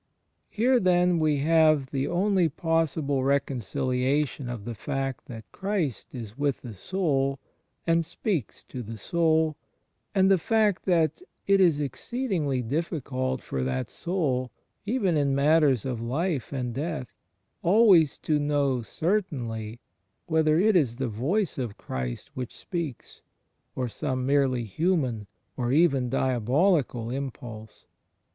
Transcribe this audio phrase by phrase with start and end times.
[0.49, 6.61] Here, then, we have the only possible reconciliation of the fact that Christ is with
[6.61, 7.37] the soul,
[7.85, 9.57] and speaks to the soul,
[10.15, 14.49] and the fact that it is exceedingly difficult for that soul,
[14.87, 17.13] even in matters of life and death,
[17.61, 19.79] always to know certainly
[20.25, 23.21] whether it is the Voice of Christ which speaks,
[23.75, 27.85] or some merely human, or even diabolical, impulse.